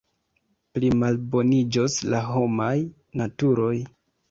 Plimalboniĝos 0.77 1.99
la 2.15 2.23
homaj 2.31 2.73
naturoj. 3.25 3.73